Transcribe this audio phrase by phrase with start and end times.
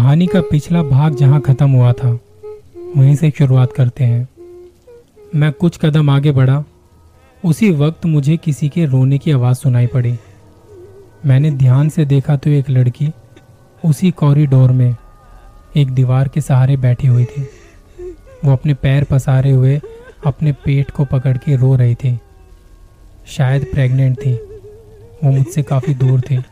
[0.00, 2.10] कहानी का पिछला भाग जहाँ खत्म हुआ था,
[2.96, 4.28] वहीं से शुरुआत करते हैं।
[5.34, 6.64] मैं कुछ कदम आगे बढ़ा।
[7.44, 10.18] उसी वक्त मुझे किसी के रोने की आवाज़ सुनाई पड़ी।
[11.26, 13.10] मैंने ध्यान से देखा तो एक लड़की
[13.84, 14.96] उसी कॉरिडोर में
[15.76, 17.42] एक दीवार के सहारे बैठी हुई थी।
[18.44, 19.80] वो अपने पैर पसारे हुए
[20.26, 22.18] अपने पेट को पकड़ के रो रही थी।
[23.26, 24.32] शायद प्रेग्नेंट थी।
[25.24, 26.42] वो मुझसे काफ़ी दूर थी।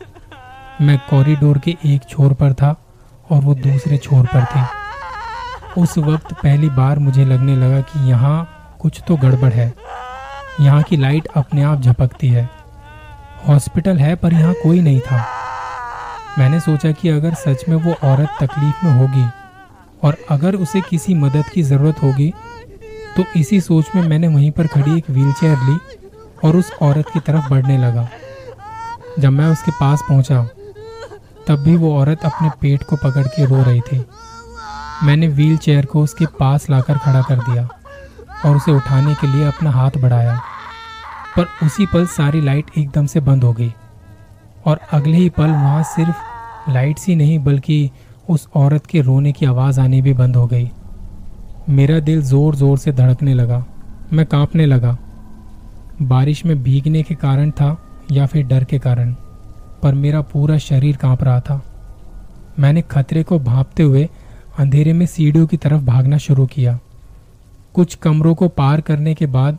[0.81, 2.85] मैं कॉरिडोर के एक छोर पर था।
[3.31, 8.77] और वो दूसरे छोर पर थे। उस वक्त पहली बार मुझे लगने लगा कि यहाँ
[8.81, 9.73] कुछ तो गड़बड़ है।
[10.61, 12.49] यहाँ की लाइट अपने आप झपकती है।
[13.47, 15.25] हॉस्पिटल है, पर यहाँ कोई नहीं था।
[16.37, 19.25] मैंने सोचा कि अगर सच में वो औरत तकलीफ़ में होगी
[20.03, 22.33] और अगर उसे किसी मदद की ज़रूरत होगी
[23.17, 25.77] तो इसी सोच में मैंने वहीं पर खड़ी एक व्हीलचेयर ली
[26.43, 28.07] और उस औरत की तरफ़ बढ़ने लगा।
[29.19, 30.47] जब मैं उसके पास पहुँचा
[31.49, 34.03] तब भी वो औरत अपने पेट को पकड़ के रो रही थी।
[35.03, 37.67] मैंने व्हील चेयर को उसके पास लाकर खड़ा कर दिया
[38.45, 40.39] और उसे उठाने के लिए अपना हाथ बढ़ाया।
[41.35, 43.71] पर उसी पल सारी लाइट एकदम से बंद हो गई
[44.65, 47.89] और अगले ही पल वहाँ सिर्फ़ लाइट्स ही नहीं, बल्कि
[48.29, 50.69] उस औरत के रोने की आवाज़ आनी भी बंद हो गई।
[51.69, 53.63] मेरा दिल ज़ोर ज़ोर से धड़कने लगा।
[54.13, 54.97] मैं कांपने लगा।
[56.01, 57.75] बारिश में भीगने के कारण था
[58.11, 59.15] या फिर डर के कारण?
[59.83, 61.61] पर मेरा पूरा शरीर काँप रहा था।
[62.59, 64.09] मैंने खतरे को भांपते हुए
[64.57, 66.79] अंधेरे में सीढ़ियों की तरफ़ भागना शुरू किया।
[67.73, 69.57] कुछ कमरों को पार करने के बाद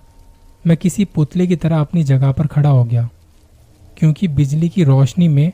[0.66, 3.08] मैं किसी पुतले की तरह अपनी जगह पर खड़ा हो गया,
[3.96, 5.52] क्योंकि बिजली की रोशनी में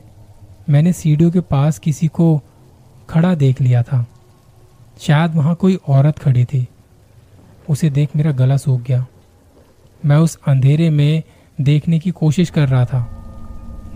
[0.69, 2.41] मैंने सीढ़ियों के पास किसी को
[3.09, 4.05] खड़ा देख लिया था।
[4.99, 6.67] शायद वहाँ कोई औरत खड़ी थी।
[7.69, 9.05] उसे देख मेरा गला सूख गया।
[10.05, 11.23] मैं उस अंधेरे में
[11.61, 13.16] देखने की कोशिश कर रहा था।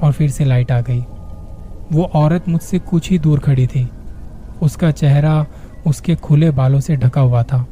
[0.03, 0.99] और फिर से लाइट आ गई।
[1.91, 3.87] वो औरत मुझसे कुछ ही दूर खड़ी थी।
[4.61, 5.45] उसका चेहरा
[5.87, 7.65] उसके खुले बालों से ढका हुआ था।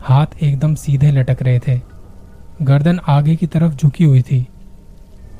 [0.00, 1.80] हाथ एकदम सीधे लटक रहे थे।
[2.62, 4.46] गर्दन आगे की तरफ़ झुकी हुई थी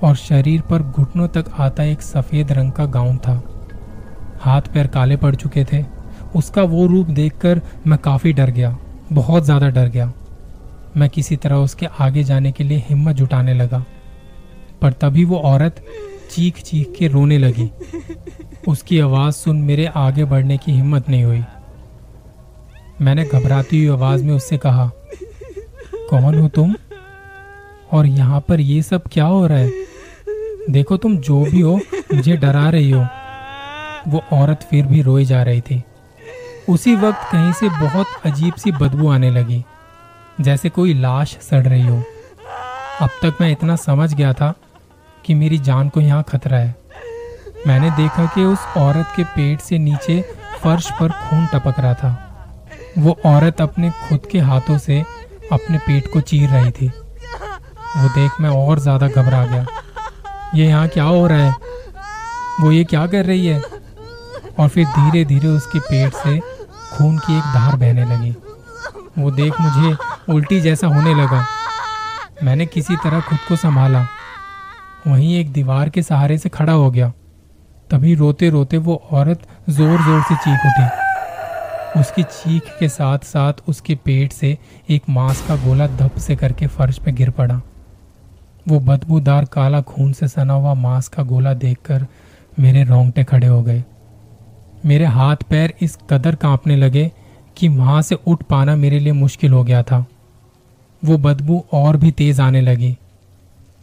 [0.02, 3.42] और शरीर पर घुटनों तक आता एक सफ़ेद रंग का गाउन था।
[4.40, 5.84] हाथ पैर काले पड़ चुके थे।
[6.36, 8.76] उसका वो रूप देखकर मैं काफ़ी डर गया,
[9.12, 10.12] बहुत ज़्यादा डर गया।
[10.96, 13.84] मैं किसी तरह उसके आगे जाने के लिए हिम्मत जुटाने लगा।
[14.82, 15.84] पर तभी वो औरत
[16.30, 17.70] चीख चीख के रोने लगी।
[18.68, 21.42] उसकी आवाज़ सुन मेरे आगे बढ़ने की हिम्मत नहीं हुई।
[23.00, 24.90] मैंने घबराती हुई आवाज़ में उससे कहा,
[26.10, 26.74] कौन हो तुम?
[27.92, 29.70] और यहाँ पर ये सब क्या हो रहा है?
[30.70, 31.78] देखो तुम जो भी हो,
[32.14, 33.06] मुझे डरा रही हो।
[34.08, 35.82] वो औरत फिर भी रोई जा रही थी।
[36.68, 39.62] उसी वक्त कहीं से बहुत अजीब सी बदबू आने लगी,
[40.40, 42.02] जैसे कोई लाश सड़ रही हो।
[43.00, 44.52] अब तक मैं इतना समझ गया था
[45.24, 46.74] कि मेरी जान को यहाँ खतरा है।
[47.66, 50.20] मैंने देखा कि उस औरत के पेट से नीचे
[50.62, 52.20] फर्श पर खून टपक रहा था।
[52.98, 55.00] वो औरत अपने खुद के हाथों से
[55.52, 56.88] अपने पेट को चीर रही थी।
[57.96, 59.66] वो देख मैं और ज़्यादा घबरा गया।
[60.54, 61.54] ये यहाँ क्या हो रहा है?
[62.60, 63.62] वो ये क्या कर रही है?
[64.58, 68.34] और फिर धीरे धीरे उसके पेट से खून की एक धार बहने लगी।
[69.18, 69.96] वो देख मुझे
[70.32, 71.44] उल्टी जैसा होने लगा।
[72.42, 74.06] मैंने किसी तरह खुद को संभाला।
[75.06, 77.12] वहीं एक दीवार के सहारे से खड़ा हो गया।
[77.90, 83.68] तभी रोते रोते वो औरत ज़ोर ज़ोर से चीख उठी। उसकी चीख के साथ साथ
[83.68, 84.56] उसके पेट से
[84.90, 87.60] एक मांस का गोला धप से करके फर्श पे गिर पड़ा।
[88.68, 92.06] वो बदबूदार काला खून से सना हुआ मांस का गोला देखकर
[92.60, 93.82] मेरे रोंगटे खड़े हो गए।
[94.84, 97.10] मेरे हाथ पैर इस कदर कांपने लगे
[97.56, 100.04] कि वहाँ से उठ पाना मेरे लिए मुश्किल हो गया था।
[101.02, 102.96] वो बदबू और भी तेज आने लगी।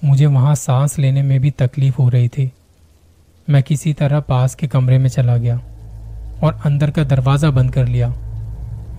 [0.04, 2.52] मुझे वहाँ सांस लेने में भी तकलीफ़ हो रही थी।
[3.50, 5.56] मैं किसी तरह पास के कमरे में चला गया
[6.44, 8.14] और अंदर का दरवाज़ा बंद कर लिया।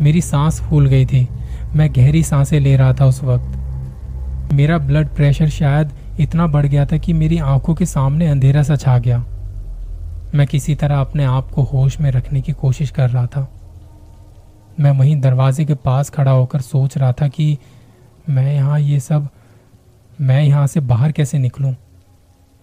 [0.03, 1.29] मेरी सांस फूल गई थी।
[1.75, 5.91] मैं गहरी साँसें ले रहा था उस वक्त। मेरा ब्लड प्रेशर शायद
[6.21, 9.19] इतना बढ़ गया था कि मेरी आँखों के सामने अंधेरा सा छा गया।
[10.35, 13.49] मैं किसी तरह अपने आप को होश में रखने की कोशिश कर रहा था।
[14.81, 17.59] मैं वहीं दरवाजे के पास खड़ा होकर सोच रहा था कि
[18.29, 19.29] मैं यहाँ ये सब
[20.23, 21.75] मैं यहाँ से बाहर कैसे निकलूं?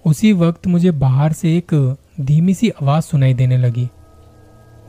[0.06, 3.90] उसी वक्त मुझे बाहर से एक धीमी सी आवाज़ सुनाई देने लगी।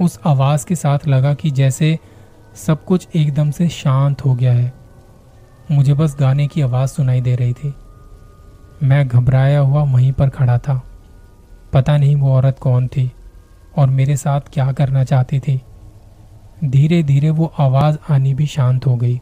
[0.01, 1.99] उस आवाज़ के साथ लगा कि जैसे
[2.55, 4.73] सब कुछ एकदम से शांत हो गया है।
[5.71, 7.75] मुझे बस गाने की आवाज़ सुनाई दे रही थी।
[8.83, 10.83] मैं घबराया हुआ वहीं पर खड़ा था।
[11.73, 13.13] पता नहीं वो औरत कौन थी
[13.79, 15.63] और मेरे साथ क्या करना चाहती थी।
[16.65, 19.21] धीरे धीरे वो आवाज़ आनी भी शांत हो गई।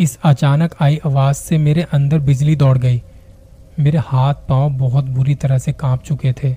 [0.00, 3.02] इस अचानक आई आवाज़ से मेरे अंदर बिजली दौड़ गई।
[3.78, 6.56] मेरे हाथ पाँव बहुत बुरी तरह से काँप चुके थे।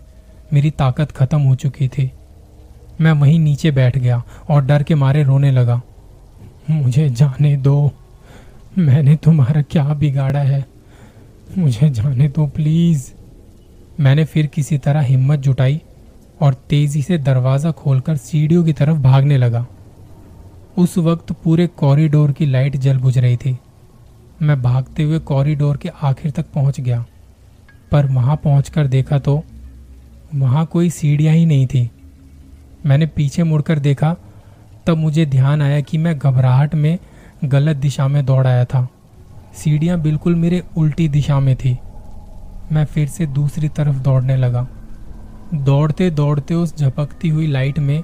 [0.54, 2.12] मेरी ताकत खत्म हो चुकी थी।
[3.02, 5.82] मैं वहीं नीचे बैठ गया और डर के मारे रोने लगा।
[6.70, 7.92] मुझे जाने दो।
[8.78, 10.66] मैंने तुम्हारा क्या बिगाड़ा है?
[11.58, 13.12] मुझे जाने दो, प्लीज़।
[14.00, 15.82] मैंने फिर किसी तरह हिम्मत जुटाई
[16.42, 19.66] और तेज़ी से दरवाज़ा खोलकर सीढ़ियों की तरफ़ भागने लगा।
[20.78, 23.58] उस वक्त पूरे कॉरिडोर की लाइट जल बुझ रही थी।
[24.42, 27.06] मैं भागते हुए कॉरिडोर के आखिर तक पहुँच गया।
[27.92, 29.44] पर वहाँ पहुंचकर देखा तो
[30.36, 31.90] वहाँ कोई सीढ़ियाँ ही नहीं थी।
[32.86, 34.16] मैंने पीछे मुड़कर देखा,
[34.88, 37.00] तब मुझे ध्यान आया कि मैं घबराहट में
[37.46, 38.88] गलत दिशा में दौड़ आया था।
[39.54, 41.78] सीढ़ियाँ बिल्कुल मेरे उल्टी दिशा में थी।
[42.72, 44.68] मैं फिर से दूसरी तरफ़ दौड़ने लगा।
[45.54, 48.04] दौड़ते दौड़ते उस झपकती हुई लाइट में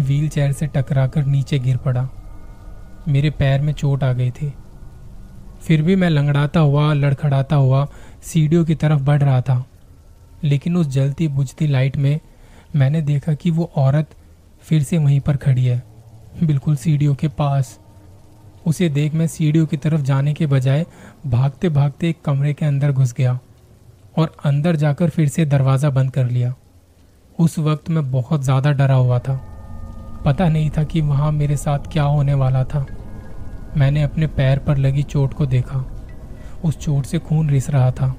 [0.00, 2.08] व्हील चेयर से टकराकर नीचे गिर पड़ा।
[3.08, 4.52] मेरे पैर में चोट आ गई थी।
[5.62, 7.86] फिर भी मैं लंगड़ाता हुआ, लड़खड़ाता हुआ
[8.22, 9.64] सीढ़ियों की तरफ़ बढ़ रहा था।
[10.44, 12.20] लेकिन उस जलती बुझती लाइट में
[12.76, 14.10] मैंने देखा कि वो औरत
[14.60, 15.82] फिर से वहीं पर खड़ी है।
[16.44, 17.78] बिल्कुल सीढ़ियों के पास।
[18.66, 20.86] उसे देख मैं सीढ़ियों की तरफ़ जाने के बजाय
[21.26, 23.38] भागते भागते एक कमरे के अंदर घुस गया
[24.18, 26.54] और अंदर जाकर फिर से दरवाज़ा बंद कर लिया।
[27.38, 29.55] उस वक्त मैं बहुत ज़्यादा डरा हुआ था।
[30.26, 32.84] पता नहीं था कि वहाँ मेरे साथ क्या होने वाला था।
[33.76, 35.84] मैंने अपने पैर पर लगी चोट को देखा।
[36.64, 38.14] उस चोट से खून रिस रहा था।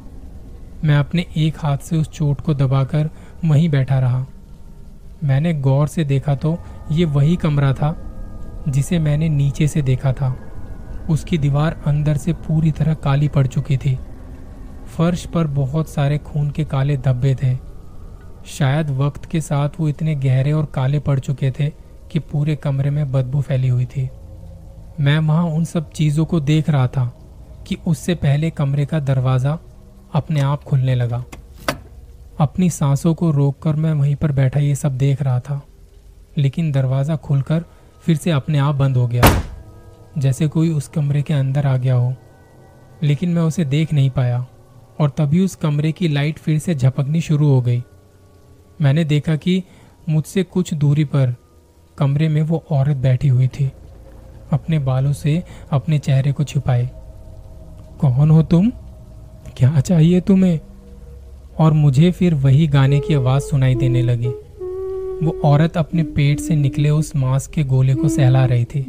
[0.83, 3.09] मैं अपने एक हाथ से उस चोट को दबाकर
[3.45, 4.25] वहीं बैठा रहा।
[5.23, 6.57] मैंने गौर से देखा तो
[6.91, 7.95] ये वही कमरा था
[8.67, 10.35] जिसे मैंने नीचे से देखा था।
[11.09, 13.97] उसकी दीवार अंदर से पूरी तरह काली पड़ चुकी थी।
[14.97, 17.55] फर्श पर बहुत सारे खून के काले धब्बे थे।
[18.45, 22.89] शायद वक्त के साथ वो इतने गहरे और काले पड़ चुके थे कि पूरे कमरे
[22.89, 24.09] में बदबू फैली हुई थी।
[24.99, 27.05] मैं वहाँ उन सब चीज़ों को देख रहा था
[27.67, 29.57] कि उससे पहले कमरे का दरवाज़ा
[30.13, 31.23] अपने आप खुलने लगा।
[32.39, 35.61] अपनी सांसों को रोककर मैं वहीं पर बैठा ये सब देख रहा था।
[36.37, 37.63] लेकिन दरवाज़ा खुलकर
[38.03, 39.23] फिर से अपने आप बंद हो गया,
[40.17, 42.13] जैसे कोई उस कमरे के अंदर आ गया हो।
[43.03, 44.45] लेकिन मैं उसे देख नहीं पाया,
[44.99, 47.83] और तभी उस कमरे की लाइट फिर से झपकनी शुरू हो गई।
[48.81, 49.63] मैंने देखा कि
[50.09, 51.35] मुझसे कुछ दूरी पर
[51.97, 53.71] कमरे में वो औरत बैठी हुई थी।
[54.51, 56.89] अपने बालों से अपने चेहरे को छुपाए
[57.99, 58.71] कौन हो तुम?
[59.57, 60.59] क्या चाहिए तुम्हें?
[61.59, 64.27] और मुझे फिर वही गाने की आवाज़ सुनाई देने लगी।
[65.25, 68.85] वो औरत अपने पेट से निकले उस मांस के गोले को सहला रही थी।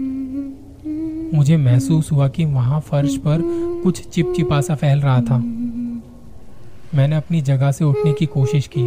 [1.35, 3.43] मुझे महसूस हुआ कि वहाँ फर्श पर
[3.83, 5.39] कुछ चिपचिपा सा फैल रहा था।
[6.95, 8.87] मैंने अपनी जगह से उठने की कोशिश की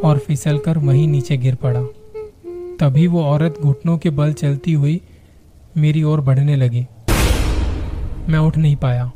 [0.00, 1.86] और फिसलकर वहीं नीचे गिर पड़ा।
[2.80, 5.00] तभी वो औरत घुटनों के बल चलती हुई
[5.76, 6.86] मेरी ओर बढ़ने लगी।
[8.28, 9.10] मैं उठ नहीं पाया।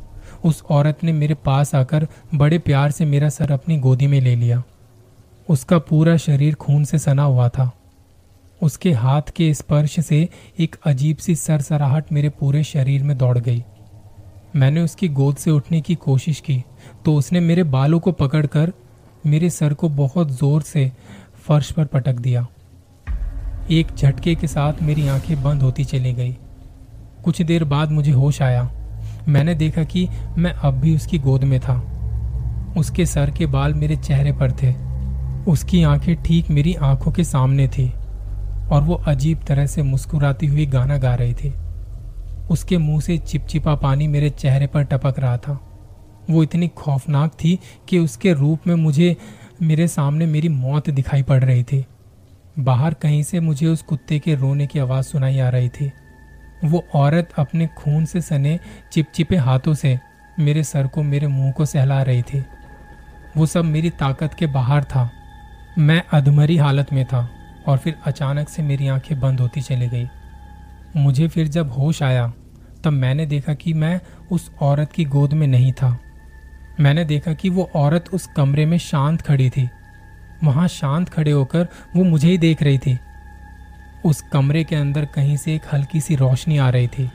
[0.45, 4.35] उस औरत ने मेरे पास आकर बड़े प्यार से मेरा सर अपनी गोदी में ले
[4.35, 4.61] लिया।
[5.49, 7.71] उसका पूरा शरीर खून से सना हुआ था।
[8.61, 10.27] उसके हाथ के स्पर्श से
[10.59, 13.63] एक अजीब सी सरसराहट मेरे पूरे शरीर में दौड़ गई।
[14.55, 16.63] मैंने उसकी गोद से उठने की कोशिश की
[17.05, 18.71] तो उसने मेरे बालों को पकड़कर
[19.25, 20.91] मेरे सर को बहुत ज़ोर से
[21.47, 22.45] फर्श पर पटक दिया।
[23.71, 26.37] एक झटके के साथ मेरी आँखें बंद होती चली गई।
[27.25, 28.71] कुछ देर बाद मुझे होश आया।
[29.27, 31.89] मैंने देखा कि मैं अब भी उसकी गोद में था।
[32.77, 34.73] उसके सर के बाल मेरे चेहरे पर थे।
[35.51, 37.93] उसकी आँखें ठीक मेरी आँखों के सामने थी
[38.71, 41.53] और वो अजीब तरह से मुस्कुराती हुई गाना गा रही थी।
[42.51, 45.59] उसके मुँह से चिपचिपा पानी मेरे चेहरे पर टपक रहा था।
[46.29, 49.17] वो इतनी खौफनाक थी कि उसके रूप में मुझे,
[49.61, 51.85] मेरे सामने मेरी मौत दिखाई पड़ रही थी।
[52.59, 55.91] बाहर कहीं से मुझे उस कुत्ते के रोने की आवाज़ सुनाई आ रही थी।
[56.65, 58.59] वो औरत अपने खून से सने
[58.91, 59.99] चिपचिपे हाथों से
[60.39, 62.45] मेरे सर को मेरे मुँह को सहला रही थी।
[63.37, 65.11] वो सब मेरी ताकत के बाहर था।
[65.77, 67.29] मैं अधमरी हालत में था
[67.67, 70.09] और फिर अचानक से मेरी आँखें बंद होती चली गई।
[70.95, 72.33] मुझे फिर जब होश आया,
[72.83, 75.99] तब मैंने देखा कि मैं उस औरत की गोद में नहीं था।
[76.79, 79.69] मैंने देखा कि वो औरत उस कमरे में शांत खड़ी थी।
[80.43, 82.97] वहाँ शांत खड़े होकर वो मुझे ही देख रही थी।
[84.05, 87.09] उस कमरे के अंदर कहीं से एक हल्की सी रोशनी आ रही थी।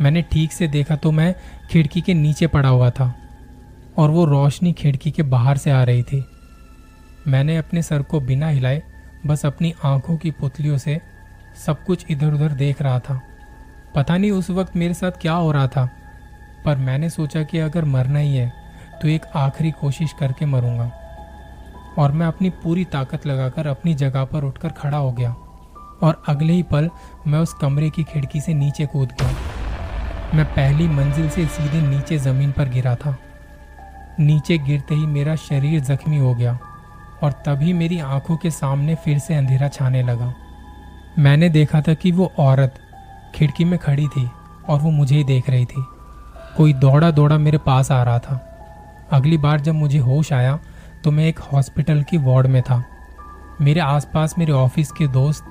[0.00, 1.34] मैंने ठीक से देखा तो मैं
[1.70, 3.14] खिड़की के नीचे पड़ा हुआ था
[3.98, 6.24] और वो रोशनी खिड़की के बाहर से आ रही थी।
[7.28, 8.82] मैंने अपने सर को बिना हिलाए
[9.26, 11.00] बस अपनी आँखों की पुतलियों से
[11.66, 13.20] सब कुछ इधर उधर देख रहा था।
[13.94, 15.88] पता नहीं उस वक्त मेरे साथ क्या हो रहा था,
[16.64, 18.52] पर मैंने सोचा कि अगर मरना ही है
[19.02, 20.90] तो एक आखिरी कोशिश करके मरूँगा।
[21.98, 25.36] और मैं अपनी पूरी ताकत लगाकर अपनी जगह पर उठकर खड़ा हो गया।
[26.02, 26.90] और अगले ही पल
[27.26, 29.30] मैं उस कमरे की खिड़की से नीचे कूद गया।
[30.34, 33.16] मैं पहली मंजिल से सीधे नीचे ज़मीन पर गिरा था।
[34.20, 36.58] नीचे गिरते ही मेरा शरीर जख्मी हो गया
[37.22, 40.34] और तभी मेरी आँखों के सामने फिर से अंधेरा छाने लगा।
[41.18, 42.74] मैंने देखा था कि वो औरत
[43.34, 44.30] खिड़की में खड़ी थी
[44.68, 45.84] और वो मुझे ही देख रही थी।
[46.56, 48.36] कोई दौड़ा दौड़ा मेरे पास आ रहा था।
[49.12, 50.58] अगली बार जब मुझे होश आया
[51.06, 52.84] तो मैं एक हॉस्पिटल की वार्ड में था।
[53.60, 55.44] मेरे आसपास मेरे ऑफ़िस के दोस्त,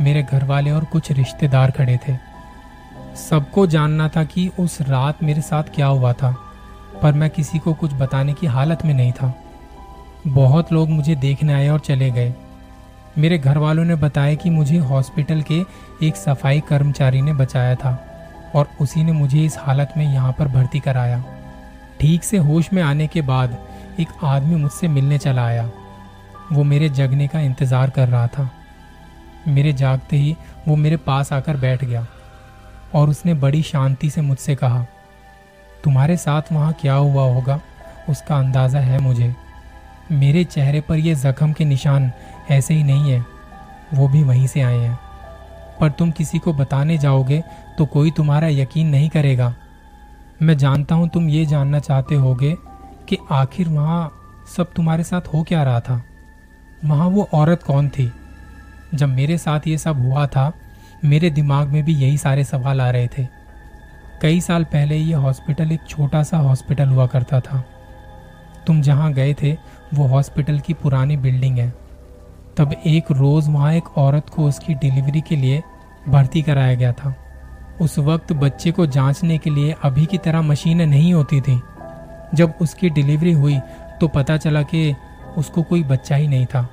[0.00, 2.16] मेरे घर वाले और कुछ रिश्तेदार खड़े थे।
[3.16, 6.36] सबको जानना था कि उस रात मेरे साथ क्या हुआ था,
[7.02, 9.32] पर मैं किसी को कुछ बताने की हालत में नहीं था।
[10.26, 12.34] बहुत लोग मुझे देखने आए और चले गए।
[13.18, 15.62] मेरे घर वालों ने बताया कि मुझे हॉस्पिटल के
[16.06, 17.96] एक सफ़ाई कर्मचारी ने बचाया था
[18.54, 21.24] और उसी ने मुझे इस हालत में यहाँ पर भर्ती कराया।
[22.00, 23.58] ठीक से होश में आने के बाद
[24.00, 25.70] एक आदमी मुझसे मिलने चला आया।
[26.52, 28.50] वो मेरे जगने का इंतज़ार कर रहा था।
[29.48, 30.36] मेरे जागते ही
[30.68, 32.06] वो मेरे पास आकर बैठ गया
[32.94, 34.86] और उसने बड़ी शांति से मुझसे कहा,
[35.84, 37.60] तुम्हारे साथ वहाँ क्या हुआ होगा?
[38.08, 39.34] उसका अंदाज़ा है मुझे।
[40.12, 42.10] मेरे चेहरे पर ये जख्म के निशान
[42.50, 43.24] ऐसे ही नहीं है।
[43.94, 44.98] वो भी वहीं से आए हैं।
[45.80, 47.42] पर तुम किसी को बताने जाओगे
[47.78, 49.54] तो कोई तुम्हारा यकीन नहीं करेगा।
[50.42, 52.56] मैं जानता हूँ तुम ये जानना चाहते होगे
[53.08, 54.12] कि आखिर वहाँ
[54.56, 56.04] सब तुम्हारे साथ हो क्या रहा था?
[56.84, 58.12] वहाँ वो औरत कौन थी?
[58.94, 60.52] जब मेरे साथ ये सब हुआ था,
[61.04, 63.28] मेरे दिमाग में भी यही सारे सवाल आ रहे थे।
[64.22, 67.64] कई साल पहले ये हॉस्पिटल एक छोटा सा हॉस्पिटल हुआ करता था।
[68.66, 69.58] तुम जहाँ गए थे,
[69.94, 71.74] वो हॉस्पिटल की पुरानी बिल्डिंग है।
[72.56, 75.62] तब एक रोज़ वहाँ एक औरत को उसकी डिलीवरी के लिए
[76.08, 77.16] भर्ती कराया गया था।
[77.80, 81.62] उस वक्त बच्चे को जांचने के लिए अभी की तरह मशीनें नहीं होती थी।
[82.34, 83.58] जब उसकी डिलीवरी हुई
[84.00, 84.94] तो पता चला कि
[85.36, 86.68] उसको कोई बच्चा ही नहीं था।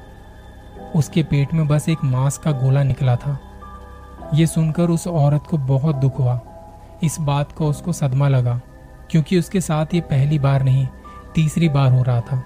[0.96, 3.38] उसके पेट में बस एक मांस का गोला निकला था।
[4.34, 6.40] ये सुनकर उस औरत को बहुत दुख हुआ।
[7.04, 8.60] इस बात को उसको सदमा लगा,
[9.10, 10.88] क्योंकि उसके साथ ये पहली बार नहीं,
[11.36, 12.44] तीसरी बार हो रहा था।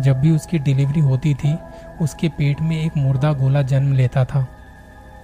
[0.00, 1.56] जब भी उसकी डिलीवरी होती थी,
[2.02, 4.46] उसके पेट में एक मुर्दा गोला जन्म लेता था।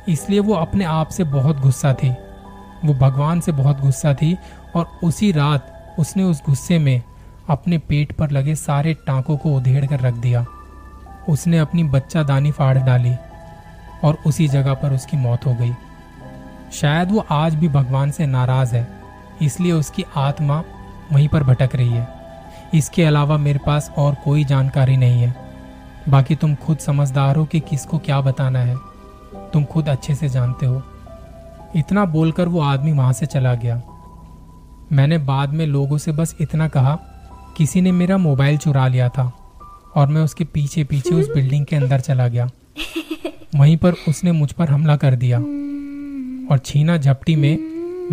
[0.09, 2.11] इसलिए वो अपने आप से बहुत गुस्सा थी।
[2.85, 4.37] वो भगवान से बहुत गुस्सा थी
[4.77, 7.03] और उसी रात उसने उस गुस्से में
[7.49, 10.47] अपने पेट पर लगे सारे टांकों को उधेड़ कर रख दिया।
[11.29, 13.15] उसने अपनी बच्चा दानी फाड़ डाली
[14.05, 15.73] और उसी जगह पर उसकी मौत हो गई।
[16.73, 18.89] शायद वो आज भी भगवान से नाराज़ है,
[19.43, 20.63] इसलिए उसकी आत्मा
[21.13, 22.09] वहीं पर भटक रही है।
[22.75, 25.35] इसके अलावा मेरे पास और कोई जानकारी नहीं है।
[26.09, 28.77] बाकी तुम खुद समझदार हो कि किसको क्या बताना है।
[29.53, 30.83] तुम खुद अच्छे से जानते हो।
[31.77, 33.81] इतना बोलकर वो आदमी वहाँ से चला गया।
[34.93, 36.99] मैंने बाद में लोगों से बस इतना कहा,
[37.57, 39.33] किसी ने मेरा मोबाइल चुरा लिया था
[39.97, 42.49] और मैं उसके पीछे पीछे उस बिल्डिंग के अंदर चला गया।
[43.55, 45.39] वहीं पर उसने मुझ पर हमला कर दिया
[46.51, 47.57] और छीना झपटी में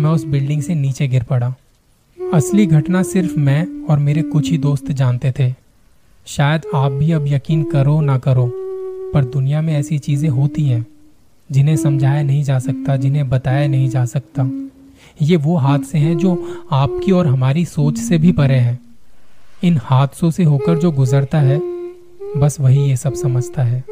[0.00, 1.54] मैं उस बिल्डिंग से नीचे गिर पड़ा।
[2.18, 5.54] असली घटना सिर्फ़ मैं और मेरे कुछ ही दोस्त जानते थे।
[6.26, 8.50] शायद आप भी अब यकीन करो ना करो,
[9.14, 10.84] पर दुनिया में ऐसी चीज़ें होती हैं,
[11.50, 14.42] जिन्हें समझाया नहीं जा सकता, जिन्हें बताया नहीं जा सकता।
[15.22, 18.78] ये वो हादसे हैं जो आपकी और हमारी सोच से भी परे हैं।
[19.64, 21.58] इन हादसों से होकर जो गुजरता है,
[22.36, 23.84] बस वही ये सब समझता है।